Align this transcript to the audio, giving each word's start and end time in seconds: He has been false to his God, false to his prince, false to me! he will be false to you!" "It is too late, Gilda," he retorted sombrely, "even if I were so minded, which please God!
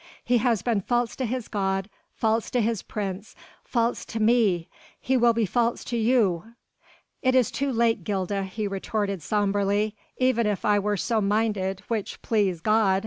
He 0.25 0.39
has 0.39 0.63
been 0.63 0.81
false 0.81 1.15
to 1.17 1.27
his 1.27 1.47
God, 1.47 1.87
false 2.15 2.49
to 2.49 2.59
his 2.59 2.81
prince, 2.81 3.35
false 3.63 4.03
to 4.05 4.19
me! 4.19 4.67
he 4.99 5.15
will 5.15 5.31
be 5.33 5.45
false 5.45 5.83
to 5.83 5.95
you!" 5.95 6.55
"It 7.21 7.35
is 7.35 7.51
too 7.51 7.71
late, 7.71 8.03
Gilda," 8.03 8.41
he 8.45 8.67
retorted 8.67 9.21
sombrely, 9.21 9.93
"even 10.17 10.47
if 10.47 10.65
I 10.65 10.79
were 10.79 10.97
so 10.97 11.21
minded, 11.21 11.81
which 11.87 12.19
please 12.23 12.61
God! 12.61 12.99